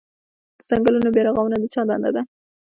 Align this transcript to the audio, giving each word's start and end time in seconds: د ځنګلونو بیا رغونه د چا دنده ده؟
د 0.57 0.59
ځنګلونو 0.69 1.09
بیا 1.15 1.23
رغونه 1.27 1.57
د 1.59 1.65
چا 1.73 1.81
دنده 1.89 2.09
ده؟ 2.15 2.21